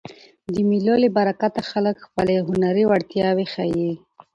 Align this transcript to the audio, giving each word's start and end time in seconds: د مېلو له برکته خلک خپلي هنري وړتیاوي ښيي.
د 0.53 0.55
مېلو 0.69 0.95
له 1.03 1.09
برکته 1.17 1.61
خلک 1.71 1.95
خپلي 2.05 2.35
هنري 2.47 2.83
وړتیاوي 2.87 3.45
ښيي. 3.53 3.91